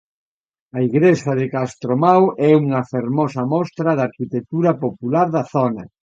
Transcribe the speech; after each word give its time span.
A 0.77 0.79
Igrexa 0.87 1.31
de 1.39 1.45
Castromao 1.55 2.23
é 2.49 2.51
unha 2.63 2.81
fermosa 2.93 3.41
mostra 3.53 3.89
da 3.97 4.03
arquitectura 4.09 4.71
popular 4.83 5.27
da 5.35 5.43
zona. 5.53 5.83